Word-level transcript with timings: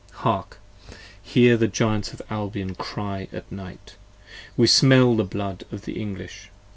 Hark! 0.25 0.57
hear 1.21 1.57
the 1.57 1.67
Giants 1.67 2.11
of 2.11 2.23
Albion 2.31 2.73
cry 2.73 3.27
at 3.31 3.51
night. 3.51 3.97
We 4.57 4.65
smell 4.65 5.15
the 5.15 5.23
blood 5.23 5.63
of 5.71 5.83
the 5.83 6.01
English! 6.01 6.49